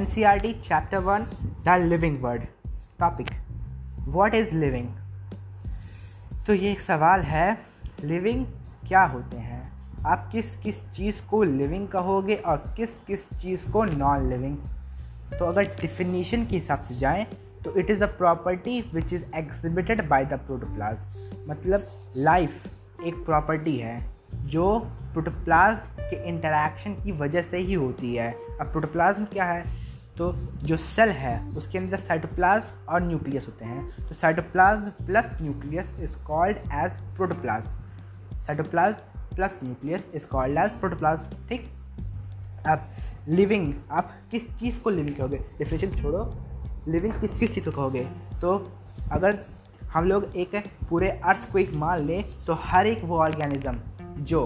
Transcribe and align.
N 0.00 0.06
C 0.06 0.22
R 0.22 0.38
T 0.38 0.52
chapter 0.64 0.98
one 0.98 1.24
the 1.64 1.76
living 1.80 2.22
world 2.22 2.42
topic 3.00 3.30
what 4.08 4.34
is 4.34 4.54
living 4.54 4.88
तो 6.46 6.54
ये 6.54 6.70
एक 6.72 6.80
सवाल 6.80 7.20
है 7.20 7.58
लिविंग 8.04 8.44
क्या 8.88 9.02
होते 9.04 9.36
हैं? 9.36 9.60
आप 10.06 10.28
किस 10.32 10.56
किस 10.56 10.80
चीज़ 10.92 11.20
को 11.30 11.42
लिविंग 11.42 11.86
कहोगे 11.88 12.34
और 12.34 12.56
किस 12.76 12.98
किस 13.06 13.28
चीज़ 13.42 13.70
को 13.70 13.84
नॉन 13.84 14.28
लिविंग 14.30 14.56
तो 15.38 15.44
अगर 15.44 15.64
डिफिनीशन 15.80 16.46
के 16.46 16.56
हिसाब 16.56 16.80
से 16.80 16.96
जाएँ 16.96 17.26
तो 17.64 17.74
it 17.76 17.90
is 17.90 18.04
a 18.04 18.06
property 18.18 18.80
which 18.94 19.12
is 19.12 19.24
exhibited 19.34 20.08
by 20.08 20.24
the 20.24 20.40
protoplasm 20.46 21.50
मतलब 21.50 21.86
लाइफ 22.16 23.04
एक 23.06 23.24
प्रॉपर्टी 23.24 23.76
है, 23.78 23.98
जो 24.32 24.78
प्रोटोप्लाज्म 25.12 25.99
के 26.10 26.16
इंटरेक्शन 26.28 26.94
की 26.94 27.12
वजह 27.12 27.42
से 27.42 27.58
ही 27.58 27.74
होती 27.74 28.14
है। 28.14 28.32
अब 28.60 28.66
प्रोटोप्लाज्म 28.66 29.24
क्या 29.24 29.44
है? 29.44 29.62
तो 30.18 30.32
जो 30.62 30.76
सेल 30.76 31.08
है, 31.08 31.48
उसके 31.48 31.78
अंदर 31.78 31.98
साइटोप्लाज्म 31.98 32.86
और 32.88 33.02
न्यूक्लियस 33.02 33.46
होते 33.46 33.64
हैं। 33.64 34.08
तो 34.08 34.14
cytoplasm 34.14 35.06
plus 35.06 35.30
nucleus 35.42 35.92
is 36.00 36.16
called 36.18 36.56
as 36.56 36.92
protoplasm 37.16 38.40
cytoplasm 38.40 39.36
plus 39.36 39.58
nucleus 39.64 40.10
is 40.14 40.26
called 40.26 40.58
as 40.58 40.70
protoplasm 40.70 41.46
ठीक? 41.48 41.68
अब 42.66 42.86
लिविंग 43.28 43.74
आप 43.90 44.10
किस 44.30 44.42
चीज़ 44.60 44.80
को 44.80 44.90
लिविंग 44.90 45.16
कहोगे? 45.16 45.36
डिफिनेशन 45.58 46.02
छोड़ो। 46.02 46.34
लिविंग 46.88 47.14
किस 47.20 47.38
किस 47.38 47.54
चीज़ 47.54 47.64
को 47.64 47.70
कहोगे? 47.70 48.06
तो 48.40 48.72
अगर 49.12 49.38
हम 49.92 50.04
लोग 50.04 50.24
एक 50.36 50.56
पूरे 50.90 51.10
अर्थ 51.24 51.52
को 51.52 51.58
एक 51.58 51.72
मान 51.74 51.98
लें 51.98 52.24
तो 52.46 52.54
हर 52.54 52.86
एक 52.86 53.04
वो 53.04 53.18
ऑर्गेनिज्म 53.18 53.78
जो 54.24 54.40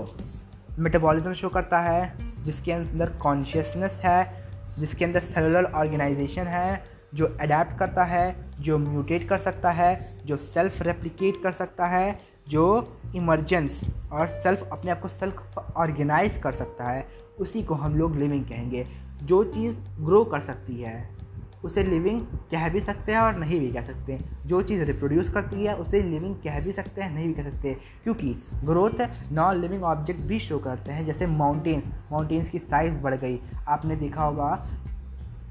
मेटाबॉलिज्म 0.79 1.33
शो 1.33 1.49
करता 1.49 1.81
है, 1.81 2.15
जिसके 2.45 2.73
अंदर 2.73 3.11
कॉन्शियसनेस 3.11 4.01
है, 4.05 4.49
जिसके 4.79 5.05
अंदर 5.05 5.21
सेलुलर 5.21 5.65
ऑर्गेनाइजेशन 5.65 6.43
है, 6.43 6.85
जो 7.15 7.27
अडेप्ट 7.41 7.79
करता 7.79 8.05
है, 8.05 8.37
जो 8.61 8.79
म्यूटेट 8.79 9.29
कर 9.29 9.39
सकता 9.39 9.71
है, 9.71 10.21
जो 10.27 10.37
सेल्फ 10.37 10.83
रेप्लिकेट 10.83 11.43
कर 11.43 11.53
सकता 11.53 11.87
है, 11.87 12.19
जो 12.49 12.99
इमरजेंस 13.17 13.81
और 14.13 14.29
सेल्फ 14.29 14.69
अपने 14.73 14.91
आप 14.91 15.01
को 15.01 15.09
सेल्फ 15.09 15.59
ऑर्गेनाइज 15.77 16.39
कर 16.39 16.53
सकता 16.53 16.85
है, 16.85 17.09
उसी 17.39 17.63
को 17.63 17.75
हम 17.75 17.97
लोग 17.97 18.17
लिविंग 18.17 18.45
कहेंगे। 18.45 18.87
जो 19.23 19.45
चीज़ 19.45 19.79
ग्रो 20.01 20.25
कर 20.25 20.41
सकती 20.41 20.83
है 20.83 21.24
उसे 21.65 21.83
लिविंग 21.83 22.21
कह 22.51 22.69
भी 22.69 22.81
सकते 22.81 23.13
हैं 23.13 23.21
और 23.21 23.37
नहीं 23.37 23.61
भी 23.61 23.71
कह 23.73 23.81
सकते 23.81 24.19
जो 24.47 24.61
चीज़ 24.63 24.83
रिप्रोड्यूस 24.83 25.31
करती 25.31 25.65
है 25.65 25.75
उसे 25.77 26.03
लिविंग 26.03 26.35
कह 26.37 26.61
भी 26.61 26.73
सकते 26.73 27.03
हैं 27.03 27.11
नहीं 27.11 27.27
भी 27.27 27.35
कह 27.35 27.51
सकते 27.51 27.75
क्योंकि 28.05 28.35
ग्रोथ 28.65 29.01
नॉन 29.33 29.61
लिविंग 29.61 29.83
ऑब्जेक्ट 29.85 30.21
भी 30.21 30.39
शो 30.41 30.59
करते 30.59 30.93
हैं 30.93 31.07
जैसे 31.07 31.27
माउंटेन्स 31.27 31.89
माउंटेन्स 32.13 32.49
की 32.49 32.59
साइज़ 32.59 32.99
बढ़ 32.99 33.15
गई। 33.15 33.41
आपने 33.69 33.97
देखा 33.97 34.23
होगा 34.23 34.49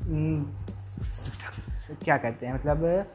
हम्म, 0.04 0.46
क्या 2.04 2.18
कहते 2.18 2.46
हैं 2.46 2.54
मतलब 2.54 3.06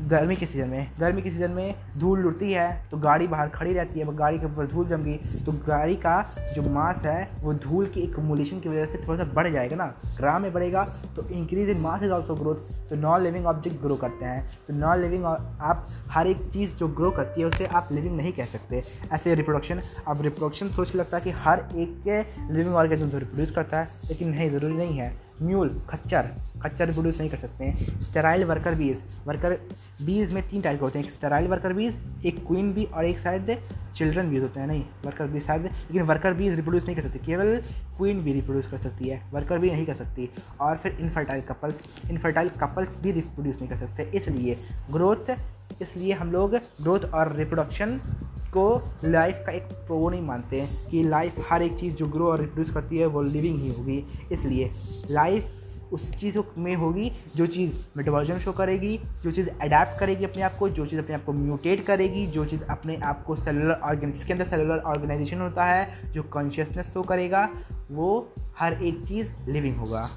गर्मी 0.00 0.36
के 0.36 0.46
सीज़न 0.46 0.68
में, 0.68 0.90
गर्मी 1.00 1.22
के 1.22 1.30
सीज़न 1.30 1.50
में 1.50 1.74
धूल 1.98 2.26
उड़ती 2.26 2.52
है 2.52 2.70
तो 2.90 2.96
गाड़ी 2.98 3.26
बाहर 3.26 3.48
खड़ी 3.48 3.72
रहती 3.72 4.00
है, 4.00 4.14
गाड़ी 4.16 4.38
के 4.38 4.46
ऊपर 4.46 4.66
धूल 4.66 4.86
जम 4.88 5.02
गई 5.04 5.16
तो 5.44 5.52
गाड़ी 5.66 5.94
का 5.96 6.20
जो 6.54 6.62
मास 6.70 7.02
है, 7.06 7.28
वो 7.42 7.54
धूल 7.54 7.86
की 7.86 8.00
एकमुलेशन 8.00 8.60
की 8.60 8.68
वजह 8.68 8.86
से 8.86 8.98
थोड़ा 9.06 9.18
सा 9.18 9.30
बढ़ 9.32 9.50
जाएगा 9.52 9.76
ना, 9.76 9.86
ग्राम 10.16 10.42
में 10.42 10.52
बढ़ेगा 10.52 10.84
तो 11.16 11.28
increase 11.30 11.70
in 11.70 11.80
mass 11.80 12.02
is 12.02 12.10
also 12.10 12.34
growth 12.34 12.88
तो 12.90 12.96
नॉन 12.96 13.22
लिविंग 13.22 13.46
ऑब्जेक्ट 13.46 13.80
ग्रो 13.82 13.96
करते 13.96 14.24
हैं 14.24 14.44
तो 14.68 14.74
नॉन 14.74 15.00
लिविंग 15.00 15.24
आप, 15.24 15.86
हर 16.10 16.26
एक 16.26 16.48
चीज़ 16.52 16.74
जो 16.76 16.88
ग्रो 16.90 17.10
करती 17.10 17.40
है, 17.40 17.46
उसे 17.46 17.66
आप 17.66 17.88
लिविंग 17.92 18.16
नहीं 18.16 18.32
कह 18.32 18.44
सकते, 18.46 18.82
ऐसे 19.12 19.34
रिप्रोडक्शन 19.34 19.80
अब 20.08 20.22
रिप्रोडक्शन 20.22 20.68
सोच 20.70 20.90
के 20.90 20.98
लगता 20.98 21.16
है 21.16 21.22
कि 21.22 21.30
हर 21.38 21.68
एक 21.76 22.00
के 22.06 22.20
लिविंग 22.52 22.74
ऑर्गेनिज्म 22.74 23.18
रिप्रोड्यूस 23.18 23.50
करता 23.50 23.80
है, 23.80 23.88
लेकिन 24.08 24.30
नहीं, 24.30 24.50
ज़रूरी 24.50 24.74
नहीं 24.74 24.98
है 24.98 25.12
म्यूल 25.42 25.68
खच्चर 25.88 26.30
खच्चर 26.62 26.86
रिप्रोड्यूस 26.86 27.18
नहीं 27.20 27.30
कर 27.30 27.38
सकते 27.38 27.64
हैं। 27.64 28.00
स्टेराइल 28.02 28.44
वर्कर 28.44 28.74
बीज 28.74 29.02
वर्कर 29.26 29.52
बीज 30.02 30.32
में 30.32 30.42
तीन 30.48 30.62
टाइप 30.62 30.78
के 30.78 30.84
होते 30.84 30.98
हैं। 30.98 31.06
एक 31.06 31.12
स्टेराइल 31.12 31.46
वर्कर 31.48 31.72
बीज 31.72 32.26
एक 32.26 32.46
क्वीन 32.46 32.72
बी 32.72 32.84
और 32.84 33.04
एक 33.04 33.18
शायद 33.18 33.56
चिल्ड्रन 33.96 34.30
बीज 34.30 34.42
होते 34.42 34.60
हैं। 34.60 34.66
नहीं 34.66 34.84
वर्कर 35.06 35.26
बीज 35.26 35.46
शायद, 35.46 35.62
लेकिन 35.62 36.02
वर्कर 36.02 36.34
बीज 36.34 36.54
रिप्रोड्यूस 36.54 36.84
नहीं 36.86 36.96
कर 36.96 37.02
सकती। 37.02 37.18
केवल 37.26 37.56
क्वीन 37.96 38.22
भी 38.24 38.32
रिप्रोड्यूस 38.32 38.70
कर 38.70 38.78
सकती 38.78 39.08
है। 39.08 39.20
वर्कर 39.32 39.58
भी 39.58 39.70
नहीं 39.70 39.86
कर 39.86 39.94
सकती। 39.94 40.28
और 40.60 40.76
फिर 40.76 40.96
इनफर्टाइल 41.00 41.42
कपल्स 41.42 41.80
इनफर्टाइल 42.10 42.48
कपल्स 42.60 43.00
भी 43.02 43.12
रिप्रोड्यूस 43.12 43.56
नहीं 43.56 43.68
कर 43.68 43.76
सकते। 43.76 44.10
इसलिए 44.14 44.56
ग्रोथ 44.92 45.30
इसलिए 45.82 46.12
हम 46.12 46.32
लोग 46.32 46.54
ग्रोथ 46.54 47.04
और 47.14 47.32
रिप्रोडक्शन 47.36 48.00
को 48.52 48.92
लाइफ 49.04 49.42
का 49.46 49.52
एक 49.52 49.68
वो 49.90 50.10
नहीं 50.10 50.22
मानते 50.22 50.60
हैं 50.60 50.90
कि 50.90 51.02
लाइफ 51.04 51.36
हर 51.50 51.62
एक 51.62 51.78
चीज़ 51.78 51.94
जो 51.94 52.06
ग्रो 52.06 52.30
और 52.30 52.40
रिप्रोड्यूस 52.40 52.74
करती 52.74 52.98
है, 52.98 53.06
वो 53.06 53.22
लिविंग 53.22 53.58
ही 53.58 53.72
होगी। 53.72 54.04
इसलिए 54.32 54.70
लाइफ 55.10 55.58
उस 55.92 56.10
चीज़ 56.16 56.38
में 56.58 56.74
होगी 56.74 57.10
जो 57.36 57.46
चीज़ 57.46 57.84
मेटाबॉलिज्म 57.96 58.38
शो 58.38 58.52
करेगी, 58.52 59.00
जो 59.22 59.30
चीज़ 59.30 59.48
अडेप्ट 59.48 59.98
करेगी 60.00 60.24
अपने 60.24 60.42
आप 60.42 60.54
को, 60.58 60.68
जो 60.68 60.86
चीज़ 60.86 61.00
अपने 61.00 61.14
आप 61.14 61.24
को 61.24 61.32
म्यूटेट 61.32 61.84
करेगी, 61.86 62.26
जो 62.26 62.44
चीज़ 62.44 62.62
अपने 62.64 62.96
आप 62.96 63.24
को 63.24 63.36
सेलुलर 63.36 63.74
ऑर्गेन 63.74 64.12
जिसके 64.12 64.32
अंदर 64.32 64.44
सेलुलर 64.44 64.78
ऑर्गेनाइजेशन 64.78 65.40
होता 65.40 65.64
है, 65.64 66.12
जो 66.12 66.22
कॉन्शियसनेस 66.22 66.86
शो 66.86 67.02
करेगा, 67.02 67.48
वो 67.90 68.32
हर 68.58 68.82
एक 68.82 69.06
चीज़ 69.06 69.32
लिविंग 69.48 69.76
होगा। 69.76 70.08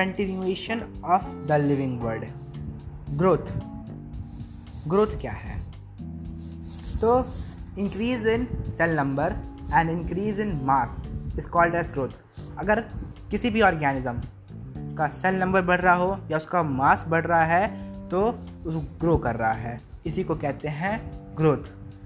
Continuation 0.00 1.02
of 1.04 1.22
the 1.22 1.52
living 1.52 2.00
world 2.00 2.24
growth 3.10 3.38
growth 4.88 5.06
क्या 5.06 5.32
है? 5.32 5.60
तो 7.00 7.24
increase 7.78 8.26
in 8.26 8.48
cell 8.78 8.96
number 8.96 9.32
and 9.74 9.90
increase 9.90 10.40
in 10.40 10.60
mass 10.64 11.08
is 11.38 11.46
called 11.46 11.74
as 11.74 11.92
growth 11.92 12.08
अगर 12.58 12.80
किसी 13.30 13.50
भी 13.50 13.62
ऑर्गेनिज्म 13.62 14.22
का 14.94 15.08
सेल 15.08 15.34
नंबर 15.34 15.62
बढ़ 15.62 15.80
रहा 15.80 15.94
हो 15.94 16.18
या 16.30 16.36
उसका 16.36 16.62
मास 16.62 17.04
बढ़ 17.08 17.26
रहा 17.26 17.44
है 17.44 17.68
तो 18.08 18.20
उसको 18.66 18.80
ग्रो 18.80 19.16
कर 19.16 19.36
रहा 19.36 19.52
है। 19.52 19.80
इसी 20.06 20.24
को 20.24 20.34
कहते 20.34 20.68
हैं 20.68 21.10
ग्रोथ 21.36 21.58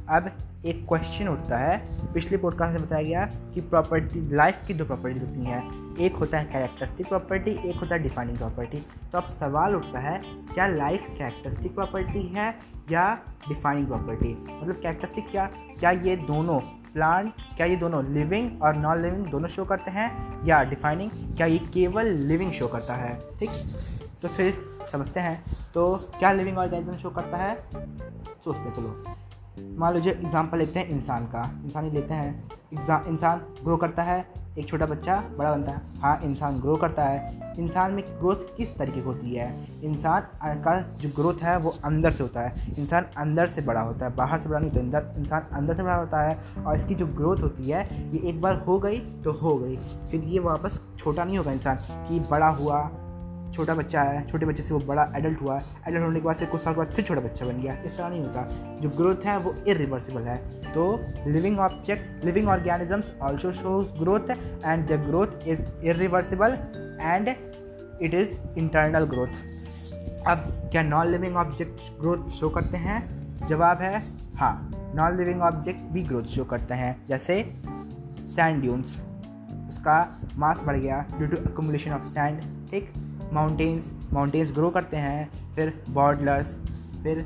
अब 0.08 0.30
एक 0.64 0.84
क्वेश्चन 0.88 1.28
उठता 1.28 1.56
है। 1.58 2.12
पिछले 2.12 2.36
पॉडकास्ट 2.36 2.78
में 2.78 2.86
बताया 2.86 3.02
गया 3.02 3.24
कि 3.54 3.60
प्रॉपर्टी 3.60 4.20
लाइफ 4.34 4.60
की 4.66 4.74
दो 4.74 4.84
प्रॉपर्टी 4.84 5.20
होती 5.20 5.44
हैं। 5.44 5.96
एक 5.96 6.16
होता 6.16 6.38
है 6.38 6.44
कैरेक्टरिस्टिक 6.44 7.08
प्रॉपर्टी 7.08 7.50
एक 7.70 7.76
होता 7.76 7.94
है 7.94 8.02
डिफाइनिंग 8.02 8.38
प्रॉपर्टी 8.38 8.78
तो 9.12 9.18
अब 9.18 9.28
सवाल 9.30 9.74
उठता 9.74 9.98
है, 9.98 10.20
क्या 10.54 10.66
लाइफ 10.66 11.06
कैरेक्टरिस्टिक 11.18 11.74
प्रॉपर्टी 11.74 12.22
है 12.28 12.48
या 12.90 13.12
डिफाइनिंग 13.48 13.86
प्रॉपर्टी 13.86 14.34
मतलब 14.52 14.74
कैरेक्टरिस्टिक 14.74 15.30
क्या? 15.30 15.44
क्या 15.80 15.90
ये 15.90 16.16
दोनों 16.16 16.58
प्लांट 16.94 17.32
क्या 17.56 17.66
ये 17.66 17.76
दोनों 17.76 18.04
लिविंग 18.04 18.62
और 18.62 18.76
नॉन 18.76 19.02
लिविंग 19.02 19.26
दोनों 19.26 19.48
शो 19.48 19.64
करते 19.64 19.90
हैं? 19.90 20.10
या 20.46 20.62
डिफाइनिंग 20.62 21.10
क्या 21.36 21.46
ये 21.46 21.58
केवल 21.74 22.06
लिविंग 22.28 22.52
शो 22.52 22.68
करता 22.68 22.94
है? 22.94 23.18
ठीक? 23.38 23.50
तो 24.22 24.28
फिर 24.28 24.54
समझते 24.92 25.20
हैं। 25.20 25.42
तो 25.74 25.94
क्या 26.18 26.32
लिविंग 26.32 26.58
ऑर्गेनिज्म 26.58 26.96
शो 26.98 27.10
करता 27.10 27.36
है? 27.36 27.54
सोचते 28.44 28.70
चलो। 28.70 29.14
मान 29.58 29.94
लीजिए 29.94 30.12
एग्ज़ाम्पल 30.12 30.58
लेते 30.58 30.78
हैं 30.78 30.88
इंसान 30.88 31.26
का। 31.26 31.50
इंसान 31.64 31.84
ही 31.84 31.90
लेते 31.90 32.14
हैं। 32.14 32.50
इंसान 32.72 33.40
ग्रो 33.64 33.76
करता 33.76 34.02
है, 34.02 34.24
एक 34.58 34.68
छोटा 34.68 34.86
बच्चा 34.86 35.16
बड़ा 35.38 35.50
बनता 35.52 35.72
है। 35.72 36.00
हाँ 36.00 36.18
इंसान 36.24 36.58
ग्रो 36.60 36.76
करता 36.76 37.04
है। 37.04 37.54
इंसान 37.58 37.92
में 37.92 38.02
ग्रोथ 38.10 38.56
किस 38.56 38.76
तरीके 38.76 38.94
की 38.94 39.00
होती 39.00 39.34
है? 39.34 39.48
इंसान 39.82 40.26
का 40.62 40.78
जो 40.98 41.08
ग्रोथ 41.16 41.42
है, 41.42 41.56
वो 41.58 41.74
अंदर 41.84 42.12
से 42.12 42.22
होता 42.22 42.40
है। 42.40 42.74
इंसान 42.78 43.06
अंदर 43.16 43.46
से 43.46 43.62
बड़ा 43.62 43.80
होता 43.80 44.06
है। 44.06 44.14
बाहर 44.16 44.40
से 44.40 44.48
बड़ा 44.48 44.58
नहीं 44.58 44.70
तो 44.70 44.80
अंदर 44.80 45.12
इंसान 45.18 45.48
अंदर 45.52 45.76
से 45.76 45.82
बड़ा 45.82 45.96
होता 45.96 46.22
है 46.22 46.38
और 46.56 46.76
इसकी 46.76 46.94
जो 46.94 47.06
ग्रोथ 47.06 47.42
होती 47.42 47.70
है, 47.70 47.84
ये 48.10 48.28
एक 48.28 48.40
बार 48.40 48.58
हो 48.58 48.78
गई 48.78 48.98
तो 49.24 49.32
हो 49.32 49.56
गई। 49.58 49.76
फिर 50.10 50.24
ये 50.24 50.38
वापस 50.40 50.80
छोटा 50.98 51.24
नहीं 51.24 51.38
होगा 51.38 51.52
इंसान 51.52 51.78
कि 52.08 52.20
बड़ा 52.30 52.48
हुआ 52.50 52.82
छोटा 53.54 53.74
बच्चा 53.74 54.02
है, 54.02 54.26
छोटे 54.28 54.46
बच्चे 54.46 54.62
से 54.62 54.74
वो 54.74 54.80
बड़ा 54.80 55.02
एडल्ट 55.16 55.40
हुआ 55.42 55.56
एडल्ट 55.88 56.02
होने 56.02 56.20
के 56.20 56.24
बाद 56.24 56.36
फिर 56.36 56.48
कुछ 56.48 56.60
साल 56.62 56.74
के 56.74 56.78
बाद 56.78 56.88
फिर 56.88 57.04
छोटा 57.04 57.20
बच्चा 57.20 57.46
बन 57.46 57.60
गया 57.62 57.76
इस 57.76 57.96
तरह 57.98 58.08
नहीं 58.08 58.24
होता। 58.24 58.78
जो 58.82 58.88
ग्रोथ 58.88 59.24
है, 59.24 59.36
वो 59.38 59.54
इरिवर्सिबल 59.68 60.22
है। 60.22 60.36
तो 60.72 60.84
living 61.26 61.58
object 61.60 62.24
living 62.24 62.48
organisms 62.48 63.12
also 63.22 63.52
shows 63.52 63.98
growth 63.98 64.30
and 64.64 64.86
the 64.88 65.00
growth 65.06 65.46
is 65.46 65.62
irreversible 65.84 66.58
and 67.00 67.28
it 67.28 68.14
is 68.14 68.58
internal 68.58 69.04
growth 69.04 70.26
अब 70.28 70.38
क्या 70.72 70.82
non 70.82 71.06
living 71.06 71.36
object 71.36 72.00
growth 72.00 72.28
show 72.30 72.48
करते 72.48 72.76
हैं? 72.76 73.46
जवाब 73.46 73.78
है 73.78 74.02
हाँ। 74.36 74.70
नॉन 74.94 75.16
लिविंग 75.16 75.42
ऑब्जेक्ट 75.42 75.80
भी 75.92 76.02
ग्रोथ 76.02 76.24
शो 76.24 76.44
करते 76.44 76.74
हैं। 76.74 76.96
जैसे 77.08 77.42
सैंड 78.36 78.60
ड्यून्स 78.60 78.96
उसका 79.68 79.96
मास 80.36 80.62
बढ़ 80.66 80.76
गया 80.76 81.04
due 81.16 81.26
to 81.26 81.36
accumulation 81.50 81.92
of 81.92 82.04
sand 82.04 82.40
ठीक? 82.70 82.92
माउंटेन्स 83.34 83.90
माउंटेंस 84.12 84.52
ग्रो 84.52 84.70
करते 84.70 84.96
हैं 84.96 85.28
फिर 85.54 85.72
बॉर्डलर्स 85.90 86.54
फिर 87.02 87.24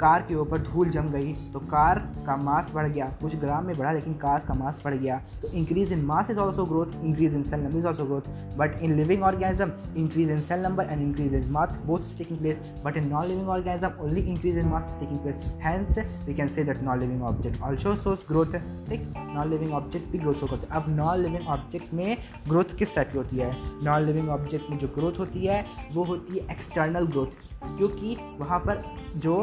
कार 0.00 0.22
के 0.28 0.34
ऊपर 0.34 0.58
धूल 0.62 0.90
जम 0.90 1.08
गई 1.08 1.32
तो 1.52 1.58
कार 1.70 1.98
का 2.26 2.36
मास 2.38 2.70
बढ़ 2.74 2.88
गया। 2.88 3.06
कुछ 3.20 3.34
ग्राम 3.36 3.66
में 3.66 3.76
बढ़ा, 3.78 3.92
लेकिन 3.92 4.14
कार 4.16 4.44
का 4.48 4.54
मास 4.54 4.82
बढ़ 4.84 4.94
गया। 4.94 5.16
तो 5.42 5.48
increase 5.50 5.92
in 5.92 6.04
mass 6.06 6.30
is 6.30 6.38
also 6.38 6.64
growth 6.64 6.94
increase 7.04 7.34
in 7.34 7.42
cell 7.42 7.60
number 7.60 7.78
is 7.78 7.86
also 7.86 8.04
growth 8.04 8.56
but 8.58 8.78
in 8.82 8.94
living 8.96 9.22
organism 9.22 9.72
increase 9.96 10.30
in 10.30 10.40
cell 10.40 10.60
number 10.60 10.84
and 10.84 11.02
increase 11.02 11.34
in 11.34 11.50
mass 11.52 11.74
both 11.88 12.16
taking 12.18 12.38
place 12.38 12.72
but 12.84 12.96
in 12.96 13.08
non 13.08 13.26
living 13.26 13.48
organism 13.48 13.90
only 14.00 14.20
increase 14.22 14.58
in 14.58 14.66
mass 14.68 14.96
taking 15.00 15.18
place 15.18 15.52
hence 15.62 15.98
we 16.26 16.34
can 16.34 16.48
say 16.54 16.64
that 16.64 16.82
non 16.82 17.00
living 17.00 17.22
object 17.22 17.62
also 17.62 17.94
source 17.96 18.24
growth 18.28 18.56
ठीक 18.88 19.12
non 19.18 19.50
living 19.50 19.72
object 19.74 20.10
भी 20.12 20.18
growth 20.18 20.34
show 20.34 20.46
करते 20.46 20.66
हैं। 20.66 20.82
अब 20.82 20.88
non 20.96 21.18
living 21.18 21.48
object 21.48 21.94
में 21.94 22.16
growth 22.48 22.76
किस 22.78 22.94
type 22.94 23.12
की 23.12 23.18
होती 23.18 23.36
है? 23.36 23.50
नॉन 23.84 24.02
लिविंग 24.02 24.28
ऑब्जेक्ट 24.30 24.70
में 24.70 24.78
जो 24.78 24.88
ग्रोथ 24.88 25.18
होती 25.18 25.46
है, 25.46 25.64
वो 25.94 26.04
होती 26.04 26.38
है 26.38 26.50
एक्सटर्नल 26.50 27.06
ग्रोथ 27.06 27.76
क्योंकि 27.76 28.16
वहाँ 28.40 28.58
पर 28.58 28.82
जो 29.16 29.36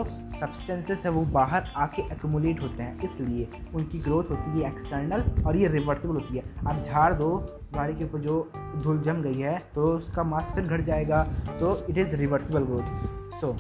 सब्सटेंसेस 0.48 1.02
है, 1.06 1.10
वो 1.12 1.22
बाहर 1.32 1.72
आके 1.78 2.02
एक्मुलेट 2.04 2.62
होते 2.62 2.84
हैं, 2.84 3.02
इसलिए 3.04 3.48
उनकी 3.76 4.00
ग्रोथ 4.00 4.30
होती 4.32 4.60
है 4.60 4.68
एक्सटर्नल 4.68 5.24
और 5.46 5.56
ये 5.58 5.68
रिवर्सिबल 5.68 6.14
होती 6.16 6.38
है। 6.38 6.44
आप 6.68 6.84
झाड़ 6.84 7.14
दो 7.14 7.30
गाड़ी 7.74 7.94
के 7.94 8.04
ऊपर 8.04 8.20
जो 8.20 8.36
धूल 8.84 9.02
जम 9.02 9.22
गई 9.22 9.40
है 9.40 9.58
तो 9.76 9.86
उसका 9.88 10.24
मास 10.24 10.52
फिर 10.56 10.64
घट 10.66 10.86
जाएगा 10.86 11.24
तो 11.60 11.76
it 11.90 11.98
is 11.98 12.16
reversible 12.16 12.64
growth 12.64 13.40
so 13.42 13.56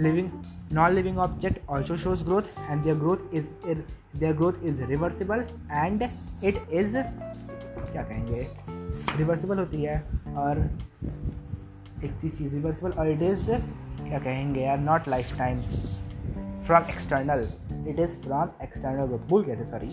living 0.00 0.30
non 0.72 0.92
living 0.92 1.18
object 1.18 1.68
also 1.68 1.96
shows 1.96 2.24
growth 2.24 2.42
and 2.60 2.82
there 2.82 2.96
growth 2.96 3.34
is 3.34 3.46
there 3.66 4.32
growth 4.36 4.64
is 4.64 4.82
reversible 4.84 5.44
and 5.72 6.02
it 6.02 6.62
is 6.72 6.96
क्या 6.96 8.02
कहेंगे? 8.02 8.46
रिवर्सिबल 9.18 9.58
होती 9.58 9.82
है 9.82 10.02
और 10.38 10.68
एक 12.04 12.12
चीज़। 12.22 12.54
रिवर्सिबल 12.54 12.90
और 12.90 13.10
इट 13.10 13.22
इज़ 13.22 13.46
क्या 13.46 14.18
कहेंगे 14.18 14.60
यार? 14.60 14.78
Not 14.80 15.08
life 15.08 15.36
time 15.38 15.60
from 16.62 16.82
external 16.82 17.46
it 17.88 17.98
is 18.00 18.16
from 18.18 18.48
external 18.62 19.18
भूल 19.28 19.44
गए 19.44 19.56
थे 19.56 19.64
सॉरी 19.64 19.90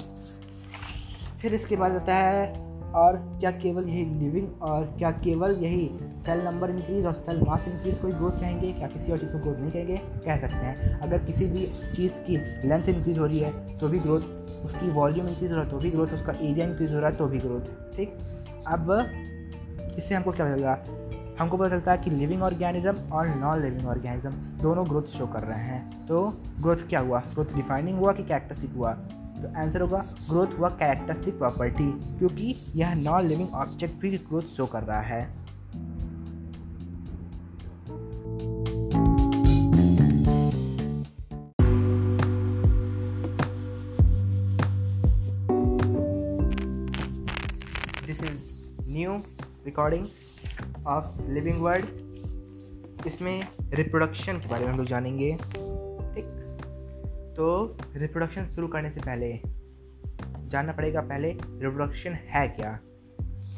फिर 1.41 1.53
इसके 1.53 1.75
बाद 1.75 1.91
आता 1.91 2.15
है, 2.15 2.65
और 2.95 3.15
क्या 3.39 3.51
केवल 3.51 3.87
यही 3.89 4.03
लिविंग 4.19 4.61
और 4.61 4.85
क्या 4.97 5.09
केवल 5.13 5.51
यही 5.63 5.89
सेल 6.25 6.41
नंबर 6.41 6.69
इंक्रीज 6.69 7.05
और 7.05 7.13
सेल 7.15 7.41
मास 7.47 7.67
इंक्रीज 7.67 7.97
कोई 7.97 8.11
ग्रोथ 8.11 8.39
कहेंगे? 8.39 8.71
क्या 8.73 8.87
किसी 8.87 9.11
और 9.11 9.17
चीज़ 9.17 9.31
को 9.31 9.39
ग्रोथ 9.39 9.55
नहीं 9.55 9.71
कहेंगे? 9.71 9.97
कह 10.25 10.37
सकते 10.37 10.65
हैं। 10.65 10.99
अगर 10.99 11.25
किसी 11.25 11.45
भी 11.45 11.65
चीज़ 11.95 12.11
की 12.21 12.37
लेंथ 12.67 12.89
इंक्रीज 12.89 13.19
हो 13.19 13.25
रही 13.25 13.39
है 13.39 13.77
तो 13.77 13.87
भी 13.87 13.99
ग्रोथ 13.99 14.21
उसकी 14.65 14.89
वॉल्यूम 14.91 15.27
इंक्रीज 15.27 15.51
हो 15.51 15.55
रहा 15.55 15.65
है 15.65 15.71
तो 15.71 15.77
भी 15.77 15.91
ग्रोथ 15.91 16.07
उसका 16.07 16.33
एरिया 16.33 16.65
इंक्रीज 16.67 16.93
हो 16.93 16.99
रहा 16.99 17.09
है 17.09 17.15
तो 17.15 17.25
भी 17.25 17.39
ग्रोथ 17.39 17.95
ठीक? 17.95 18.17
अब, 18.67 18.91
इससे 19.97 20.15
हमको 20.15 20.31
क्या 20.31 20.45
मिलेगा 20.45 20.73
हमको 21.39 21.57
पता 21.57 21.69
चलता 21.69 21.91
है 21.91 21.97
कि 21.97 22.09
लिविंग 22.09 22.43
ऑर्गेनिज्म 22.43 23.11
और 23.11 23.27
नॉन 23.27 23.61
लिविंग 23.61 23.87
ऑर्गेनिज्म 23.87 24.29
दोनों 24.61 24.85
ग्रोथ 24.85 25.03
शो 25.17 25.25
कर 25.27 25.43
रहे 25.43 25.59
हैं। 25.59 26.05
तो 26.07 26.21
ग्रोथ 26.61 26.87
क्या 26.89 26.99
हुआ? 26.99 27.19
ग्रोथ 27.33 27.53
डिफाइनिंग 27.55 27.99
हुआ 27.99 28.13
कि 28.13 28.23
कैरेक्टरिस्टिक 28.23 28.71
हुआ। 28.71 28.93
तो 29.41 29.53
आंसर 29.59 29.81
होगा 29.81 29.97
ग्रोथ 30.29 30.57
हुआ 30.59 30.69
कैरेक्टरिस्टिक 30.75 31.37
प्रॉपर्टी 31.37 31.91
क्योंकि 32.17 32.55
यह 32.75 32.93
नॉन 32.95 33.27
लिविंग 33.27 33.49
ऑब्जेक्ट 33.55 33.99
भी 34.01 34.17
ग्रोथ 34.17 34.55
शो 34.55 34.65
कर 34.65 34.83
रहा 34.83 35.01
है। 35.01 35.25
Is 48.09 48.91
new 48.91 49.11
recording 49.65 50.05
of 50.87 51.21
living 51.29 51.61
world 51.61 51.85
इसमें 53.07 53.47
रिप्रोडक्शन 53.73 54.37
के 54.37 54.47
बारे 54.47 54.65
में 54.65 54.71
हम 54.71 54.77
लोग 54.77 54.87
जानेंगे। 54.87 55.31
ठीक? 56.13 56.25
तो 57.37 57.77
रिप्रोडक्शन 57.95 58.45
शुरू 58.45 58.67
करने 58.67 58.89
से 58.89 59.01
पहले 59.01 59.39
जानना 60.49 60.71
पड़ेगा 60.71 61.01
पहले 61.01 61.31
रिप्रोडक्शन 61.31 62.13
है 62.13 62.47
क्या? 62.47 62.79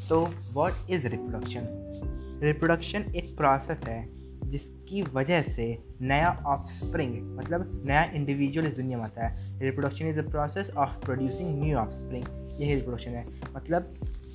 तो 0.08 0.26
व्हाट 0.54 0.90
इज़ 0.90 1.06
रिप्रोडक्शन 1.06 2.40
रिप्रोडक्शन 2.42 3.02
एक 3.16 3.36
प्रोसेस 3.36 3.78
है, 3.88 4.08
जिसकी 4.50 5.02
वजह 5.02 5.42
से 5.42 5.78
नया 6.00 6.42
ऑफस्प्रिंग 6.46 7.38
मतलब 7.38 7.82
नया 7.86 8.04
इंडिविजुअल 8.04 8.66
इस 8.66 8.74
दुनिया 8.74 8.98
में 8.98 9.04
आता 9.04 9.26
है। 9.26 9.60
Reproduction 9.60 10.06
is 10.06 10.18
a 10.18 10.22
process 10.22 10.70
of 10.70 11.04
producing 11.04 11.64
new 11.64 11.76
offspring 11.76 12.24
यही 12.60 12.74
रिप्रोडक्शन 12.74 13.10
है। 13.10 13.24
मतलब 13.56 13.90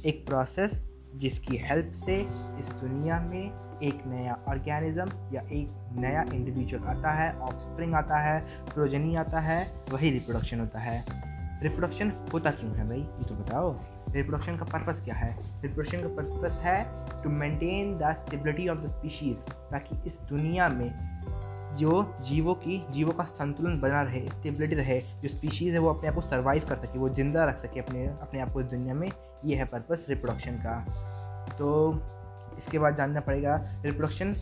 एक 0.05 0.25
प्रोसेस 0.27 0.71
जिसकी 1.15 1.57
हेल्प 1.57 1.93
से 1.93 2.21
इस 2.59 2.69
दुनिया 2.81 3.19
में 3.19 3.51
एक 3.83 4.03
नया 4.07 4.37
ऑर्गेनिज्म 4.47 5.09
या 5.33 5.41
एक 5.41 5.91
नया 5.97 6.21
इंडिविजुअल 6.33 6.83
आता 6.83 7.11
है 7.11 7.37
ऑफस्प्रिंग 7.37 7.95
आता 7.95 8.17
है 8.17 8.39
प्रोजनी 8.73 9.15
आता 9.15 9.39
है, 9.39 9.75
वही 9.91 10.09
रिप्रोडक्शन 10.09 10.59
होता 10.59 10.79
है। 10.79 11.05
रिप्रोडक्शन 11.63 12.11
होता 12.33 12.51
क्यों 12.51 12.75
है 12.75 12.87
भाई? 12.87 12.99
ये 12.99 13.25
तो 13.25 13.35
बताओ। 13.35 13.79
रिप्रोडक्शन 14.09 14.57
का 14.57 14.65
पर्पस 14.65 15.01
क्या 15.03 15.15
है? 15.15 15.37
रिप्रोडक्शन 15.61 15.97
का 15.97 16.07
पर्पस 16.07 16.57
है 16.57 16.85
to 17.23 17.29
maintain 17.29 17.97
the 17.97 18.15
stability 18.19 18.67
of 18.67 18.79
the 18.79 18.87
species 18.87 19.37
ताकि 19.71 20.07
इस 20.07 20.19
दुनिया 20.29 20.67
में 20.67 20.89
जो 21.77 22.15
जीवों 22.21 22.53
की, 22.55 22.81
जीवों 22.91 23.11
का 23.11 23.23
संतुलन 23.23 23.79
बना 23.79 24.01
रहे 24.01 24.25
स्टेबिलिटी 24.29 24.75
रहे, 24.75 24.99
जो 24.99 25.29
स्पीशीज़ 25.29 25.73
है 25.73 25.79
वो 25.79 25.89
अपने 25.89 26.09
आप 26.09 26.15
को 26.15 26.21
सर्वाइव 26.21 26.65
कर 26.69 26.77
सके, 26.77 26.99
वो 26.99 27.09
ज़िंदा 27.11 27.45
रख 27.45 27.57
सके 27.57 27.79
अपने 27.79 28.05
अपने 28.07 28.39
आप 28.41 28.51
को 28.53 28.61
इस 28.61 28.67
दुनिया 28.67 28.93
में, 28.93 29.09
ये 29.45 29.55
है 29.55 29.65
पर्पस 29.65 30.05
रिप्रोडक्शन 30.09 30.57
का। 30.65 30.79
तो 31.57 31.93
इसके 32.57 32.79
बाद 32.79 32.95
जानना 32.95 33.19
पड़ेगा 33.21 33.55
रिप्रोडक्शन 33.85 34.33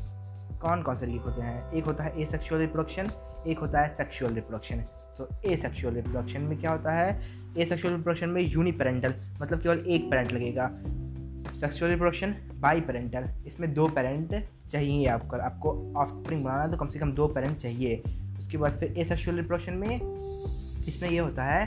कौन 0.61 0.81
कौन 0.83 0.95
से 0.95 1.05
होते 1.05 1.41
हैं? 1.41 1.71
एक 1.73 1.85
होता 1.85 2.03
है 2.03 2.21
ए 2.21 2.25
सेक्शुअल 2.25 2.61
रिप्रोडक्शन 2.61 3.09
एक 3.47 3.59
होता 3.59 3.81
है 3.81 3.89
सेक्शुअल 3.95 4.33
रिप्रोडक्शन 4.33 4.83
तो 5.17 5.27
ए 5.45 5.55
सेक्शुअल 5.55 5.93
रिप्रोडक्शन 5.93 6.41
में 6.41 6.59
क्या 6.59 6.71
होता 6.71 6.91
है? 6.91 7.19
ए 7.57 7.65
सेक्शुअल 7.65 7.93
रिप्रोडक्शन 7.95 8.29
में 8.29 8.41
यूनिपेरेंटल 8.41 9.13
मतलब 9.41 9.61
केवल 9.61 9.83
एक 9.87 10.09
पेरेंट 10.11 10.31
लगेगा। 10.31 10.69
सेक्सुअल 11.63 11.91
रिप्रोडक्शन 11.91 12.35
बाई 12.61 12.81
पेरेंटल 12.81 13.29
इसमें 13.47 13.73
दो 13.73 13.87
पेरेंट 13.89 14.33
चाहिए 14.71 15.05
आपको। 15.07 15.37
आपको 15.39 15.71
ऑफ़ 15.97 16.09
स्प्रिंग 16.09 16.43
बनाना 16.45 16.67
तो 16.67 16.77
कम 16.77 16.87
से 16.87 16.99
कम 16.99 17.11
दो 17.11 17.27
पेरेंट 17.27 17.57
चाहिए। 17.57 18.01
उसके 18.39 18.57
बाद 18.57 18.79
फिर 18.79 18.97
ए 18.97 19.03
सेक्शुअल 19.03 19.37
रिप्रोडक्शन 19.37 19.73
में 19.73 19.95
इसमें 20.87 21.09
यह 21.09 21.21
होता 21.21 21.43
है 21.43 21.65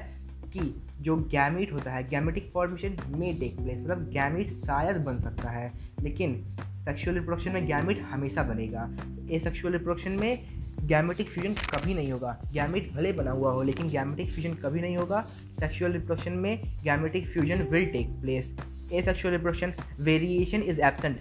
कि 0.53 0.61
जो 1.01 1.17
गैमिट 1.31 1.73
होता 1.73 1.93
है 1.93 2.03
गैमेटिक 2.05 2.51
फॉर्मेशन 2.53 2.97
में 3.11 3.39
टेक 3.39 3.57
प्लेस 3.57 3.79
मतलब 3.79 4.09
गैमिट 4.11 4.53
शायद 4.67 4.97
बन 5.07 5.19
सकता 5.19 5.51
है। 5.51 5.73
लेकिन 6.03 6.43
सेक्सुअल 6.45 7.17
रिप्रोडक्शन 7.17 7.53
में 7.53 7.67
गैमिट 7.67 8.01
हमेशा 8.11 8.43
बनेगा। 8.43 8.89
ए 9.31 9.39
सेक्शुअल 9.39 9.73
रिप्रोडक्शन 9.73 10.13
में 10.13 10.39
गैमेटिक 10.87 11.29
फ्यूजन 11.29 11.53
कभी 11.53 11.95
नहीं 11.95 12.13
होगा। 12.13 12.39
गैमिट 12.53 12.93
भले 12.93 13.13
बना 13.13 13.31
हुआ 13.31 13.53
हो, 13.53 13.63
लेकिन 13.63 13.89
गैमेटिक 13.89 14.31
फ्यूजन 14.33 14.55
कभी 14.55 14.81
नहीं 14.81 14.97
होगा। 14.97 15.21
सेक्सुअल 15.61 15.93
रिप्रोडक्शन 15.93 16.33
में 16.33 16.61
gametic 16.85 17.27
fusion 17.29 17.63
will 17.63 17.87
take 17.87 18.09
place 18.21 18.57
asexual 19.03 19.35
reproduction 19.35 19.73
variation 20.01 20.63
is 20.63 20.81
absent 20.81 21.21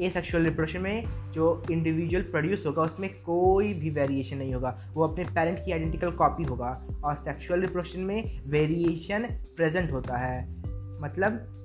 asexual 0.10 0.44
reproduction 0.44 0.80
में 0.80 1.32
जो 1.32 1.64
इंडिविजुअल 1.70 2.22
प्रोड्यूस 2.22 2.64
होगा, 2.66 2.82
उसमें 2.82 3.10
कोई 3.10 3.74
भी 3.74 3.90
वेरिएशन 3.90 4.36
नहीं 4.36 4.54
होगा। 4.54 4.90
वो 4.94 5.04
अपने 5.04 5.24
पेरेंट 5.24 5.58
की 5.64 5.72
आइडेंटिकल 5.72 6.10
कॉपी 6.10 6.42
होगा। 6.42 6.86
और 7.04 7.14
सेक्शुअल 7.14 7.60
रिप्रोडक्शन 7.60 8.00
में 8.00 8.24
वेरिएशन 8.48 9.26
प्रेजेंट 9.56 9.92
होता 9.92 10.16
है। 10.16 10.48
मतलब 11.00 11.58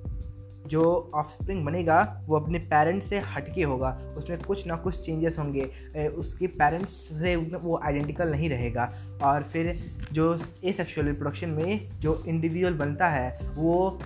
जो 0.68 1.10
ऑफ़ 1.14 1.28
स्प्रिंग 1.28 1.64
बनेगा, 1.64 2.24
वो 2.26 2.36
अपने 2.36 2.58
पेरेंट्स 2.58 3.08
से 3.08 3.18
हटके 3.18 3.62
होगा। 3.62 4.14
उसमें 4.16 4.42
कुछ 4.42 4.66
ना 4.66 4.76
कुछ 4.76 5.00
चेंजेस 5.06 5.36
होंगे। 5.38 5.64
उसके 6.08 6.46
पेरेंट्स 6.46 6.92
से 6.92 7.36
वो 7.36 7.80
आइडेंटिकल 7.84 8.28
नहीं 8.28 8.50
रहेगा। 8.50 8.88
और 9.22 9.42
फिर 9.42 9.74
जो 10.12 10.40
ए 10.64 10.72
सेक्शुअल 10.72 11.06
रिप्रोडक्शन 11.06 11.50
में 11.50 11.80
जो 12.00 12.22
इंडिविजुअल 12.28 12.74
बनता 12.74 13.08
है, 13.08 13.32
वो 13.54 14.00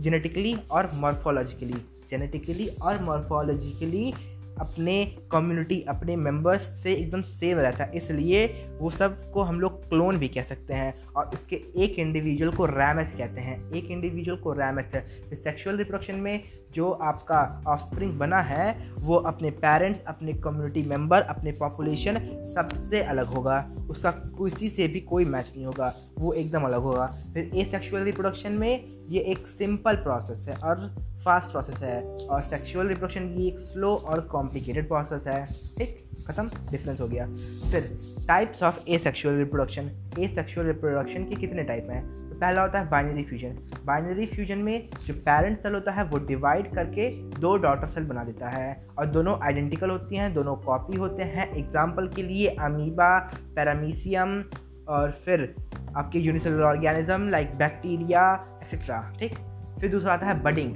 जेनेटिकली 0.00 0.54
और 0.70 0.90
मॉर्फोलॉजिकली 0.94 1.74
जेनेटिकली 2.10 2.68
और 2.82 3.02
मॉर्फोलॉजिकली 3.02 4.14
अपने 4.60 5.04
कम्युनिटी 5.32 5.80
अपने 5.88 6.16
मेंबर्स 6.16 6.62
से 6.82 6.94
एकदम 6.94 7.22
सेव 7.22 7.60
रहता 7.60 7.84
है। 7.84 7.90
इसलिए 7.94 8.46
वो 8.78 8.90
सबको 8.90 9.42
हम 9.42 9.60
लोग 9.60 9.88
क्लोन 9.88 10.18
भी 10.18 10.28
कह 10.28 10.42
सकते 10.42 10.74
हैं 10.74 10.92
और 11.16 11.30
उसके 11.34 11.56
एक 11.76 11.98
इंडिविजुअल 11.98 12.52
को 12.52 12.66
रैमेथ 12.66 13.16
कहते 13.18 13.40
हैं। 13.40 13.72
एक 13.72 13.90
इंडिविजुअल 13.90 14.38
को 14.38 14.52
रैमेथ 14.52 15.00
सेक्सुअल 15.34 15.76
रिप्रोडक्शन 15.76 16.14
में 16.14 16.40
जो 16.74 16.90
आपका 16.90 17.64
ऑफस्प्रिंग 17.66 18.14
बना 18.14 18.40
है, 18.40 18.92
वो 18.98 19.16
अपने 19.16 19.50
पेरेंट्स 19.50 20.04
अपने 20.04 20.32
कम्युनिटी 20.32 20.82
मेंबर 20.82 21.20
अपने 21.20 21.52
पॉपुलेशन 21.52 22.18
सबसे 22.54 23.02
अलग 23.02 23.26
होगा। 23.26 23.58
उसका 23.90 24.10
किसी 24.10 24.68
से 24.68 24.88
भी 24.88 25.00
कोई 25.00 25.24
मैच 25.24 25.52
नहीं 25.56 25.66
होगा। 25.66 25.92
वो 26.18 26.32
एकदम 26.32 26.62
अलग 26.62 26.80
होगा। 26.80 27.06
फिर 27.34 27.50
ए 27.54 27.64
सेक्शुअल 27.64 28.02
रिप्रोडक्शन 28.02 28.52
में 28.52 28.84
ये 29.08 29.20
एक 29.20 29.38
सिंपल 29.38 29.96
प्रोसेस 29.96 30.46
है 30.48 30.54
और 30.54 30.76
फास्ट 31.24 31.50
प्रोसेस 31.52 31.82
है 31.82 32.02
और 32.02 32.42
सेक्सुअल 32.42 32.88
रिप्रोडक्शन 32.88 33.26
की 33.28 33.46
एक 33.48 33.58
स्लो 33.60 33.94
और 33.94 34.20
कॉम्प्लिकेटेड 34.30 34.88
प्रोसेस 34.88 35.26
है। 35.26 35.44
ठीक, 35.78 35.98
खत्म 36.28 36.46
डिफरेंस 36.70 37.00
हो 37.00 37.08
गया। 37.08 37.26
फिर 37.70 37.90
types 38.26 38.62
of 38.62 38.88
asexual 38.98 39.36
reproduction 39.38 39.90
asexual 40.34 40.66
reproduction 40.66 41.24
के 41.24 41.36
कितने 41.36 41.62
टाइप 41.64 41.90
हैं? 41.90 42.02
तो 42.28 42.36
पहला 42.36 42.62
होता 42.62 42.78
है 42.78 42.88
बाइनरी 42.90 43.24
फ्यूजन 43.24 43.56
बाइनरी 43.86 44.26
फ्यूजन 44.26 44.58
में 44.58 44.88
जो 45.06 45.14
पेरेंट 45.16 45.58
सेल 45.58 45.74
होता 45.74 45.92
है, 45.92 46.04
वो 46.04 46.18
डिवाइड 46.18 46.74
करके 46.74 47.08
दो 47.40 47.56
डॉटर 47.56 47.88
सेल 47.88 48.04
बना 48.04 48.24
देता 48.24 48.48
है। 48.48 48.86
और 48.98 49.06
दोनों 49.08 49.38
आइडेंटिकल 49.42 49.90
होती 49.90 50.16
हैं, 50.16 50.32
दोनों 50.34 50.56
कॉपी 50.58 50.96
होते 50.96 51.22
हैं। 51.24 51.50
एग्ज़ाम्पल 51.54 52.08
के 52.08 52.22
लिए 52.22 52.54
अमीबा 52.60 53.18
पैरामीसियम 53.56 54.42
और 54.88 55.10
फिर 55.24 55.54
आपके 55.96 56.18
unicellular 56.18 56.64
organism 56.64 57.28
like 57.30 57.54
bacteria 57.58 58.32
etcetera 58.62 59.00
ठीक, 59.18 59.34
फिर 59.80 59.90
दूसरा 59.90 60.12
आता 60.12 60.26
है 60.26 60.42
बडिंग 60.42 60.74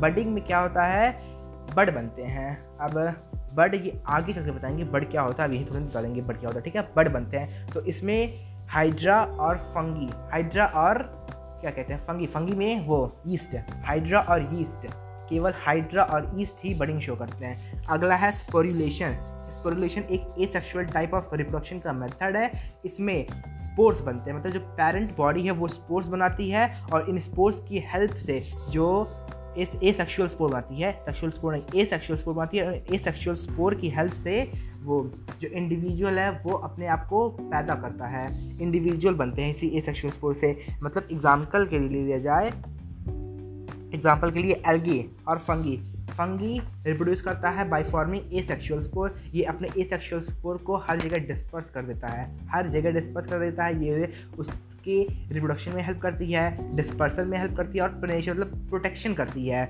बडिंग 0.00 0.34
में 0.34 0.44
क्या 0.44 0.58
होता 0.58 0.86
है? 0.86 1.16
बड 1.74 1.94
बनते 1.94 2.22
हैं। 2.22 2.78
अब 2.78 3.14
बड 3.54 3.74
ये 3.74 4.02
आगे 4.06 4.32
चल 4.32 4.44
के 4.44 4.50
बताएँगे, 4.50 4.84
बड 4.84 5.10
क्या 5.10 5.22
होता 5.22 5.42
है? 5.42 5.48
अभी 5.48 5.64
तुरंत 5.64 5.90
बता 5.90 6.02
देंगे 6.02 6.20
बड 6.20 6.38
क्या 6.38 6.48
होता 6.48 6.58
है, 6.58 6.64
ठीक 6.64 6.76
है? 6.76 6.88
बड 6.96 7.12
बनते 7.12 7.36
हैं। 7.36 7.72
तो 7.72 7.80
इसमें 7.80 8.30
हाइड्रा 8.68 9.24
और 9.24 9.56
फंगी, 9.56 10.10
हाइड्रा 10.30 10.66
और 10.66 10.98
क्या 11.60 11.70
कहते 11.70 11.92
हैं? 11.92 12.06
फंगी 12.06 12.26
फंगी 12.26 12.52
में 12.52 12.86
वो 12.86 13.16
ईस्ट 13.28 13.56
हाइड्रा 13.70 14.20
और 14.20 14.50
ईस्ट 14.54 14.88
केवल 15.28 15.52
हाइड्रा 15.56 16.02
और 16.02 16.32
ईस्ट 16.38 16.54
ही 16.64 16.74
बडिंग 16.74 17.00
शो 17.00 17.16
करते 17.16 17.44
हैं। 17.44 17.86
अगला 17.86 18.14
है 18.14 18.32
स्पोरुलेशन। 18.32 19.12
स्पोरुलेशन 19.52 20.00
एक 20.00 20.34
ए 20.40 20.46
सेक्शुअल 20.46 20.84
टाइप 20.84 21.14
ऑफ़ 21.14 21.34
रिप्रोडक्शन 21.34 21.78
का 21.78 21.92
मेथड 21.92 22.36
है। 22.36 22.74
इसमें 22.84 23.26
स्पोर्ट्स 23.46 24.00
बनते 24.00 24.30
हैं। 24.30 24.38
मतलब 24.38 24.52
जो 24.52 24.60
पेरेंट 24.60 25.16
बॉडी 25.16 25.42
है, 25.42 25.50
वो 25.50 25.68
स्पोर्ट्स 25.68 26.08
बनाती 26.08 26.50
है 26.50 26.84
और 26.92 27.10
इन 27.10 27.20
स्पोर्ट्स 27.20 27.68
की 27.68 27.78
हेल्प 27.78 28.16
से 28.16 28.42
जो 28.70 29.04
ए 29.58 29.92
सेक्शुअल 29.92 30.28
स्पोर 30.28 30.50
बनाती 30.50 30.80
है 30.80 30.92
सेक्शुअल 31.04 31.32
स्पोर 31.32 31.52
नहीं 31.54 31.80
ए 31.80 31.84
सेक्शुअल 31.84 32.18
स्पोर 32.18 32.34
बनाती 32.34 32.58
है 32.58 32.84
ए 32.94 32.98
सेक्शुअल 32.98 33.36
स्पोर 33.36 33.74
की 33.74 33.88
हेल्प 33.90 34.12
से 34.14 34.40
वो 34.82 35.02
जो 35.40 35.48
इंडिविजुअल 35.48 36.18
है, 36.18 36.30
वो 36.42 36.52
अपने 36.52 36.86
आप 36.86 37.06
को 37.10 37.28
पैदा 37.30 37.74
करता 37.74 38.06
है। 38.06 38.26
इंडिविजुअल 38.62 39.14
बनते 39.14 39.42
हैं 39.42 39.54
इसी 39.56 39.68
ए 39.68 39.80
सेक्शुअल 39.80 40.12
स्पोर 40.12 40.34
से। 40.34 40.56
मतलब 40.84 41.08
एग्ज़ाम्पल 41.12 41.66
के 41.66 41.78
लिए 41.78 42.04
लिया 42.04 42.18
जाए 42.18 42.48
एग्ज़ाम्पल 43.94 44.30
के 44.30 44.42
लिए 44.42 44.62
एल्गी 44.68 45.04
और 45.28 45.38
फंगी 45.38 45.76
फंगी 46.10 46.58
रिप्रोड्यूस 46.86 47.22
करता 47.22 47.50
है 47.50 47.68
by 47.68 47.82
forming 47.84 48.34
A 48.34 48.42
sexual 48.42 48.80
spore 48.80 49.14
ये 49.34 49.42
अपने 49.44 49.68
ए 49.78 49.84
सेक्शुअल 49.84 50.22
स्पोर 50.22 50.56
को 50.56 50.76
हर 50.76 50.98
जगह 50.98 51.26
डिस्पर्स 51.26 51.70
कर 51.70 51.82
देता 51.82 52.08
है। 52.08 52.48
हर 52.48 52.68
जगह 52.68 52.90
डिस्पर्स 52.90 53.26
कर 53.26 53.40
देता 53.40 53.64
है। 53.64 53.84
ये 53.84 54.08
उसके 54.38 55.02
रिप्रोडक्शन 55.34 55.74
में 55.74 55.82
हेल्प 55.82 56.00
करती 56.00 56.32
है 56.32 56.76
डिस्पर्सल 56.76 57.24
में 57.24 57.38
हेल्प 57.38 57.56
करती 57.56 57.78
है 57.78 57.84
और 57.84 57.94
मतलब 57.96 58.66
प्रोटेक्शन 58.68 59.14
करती 59.14 59.46
है। 59.48 59.68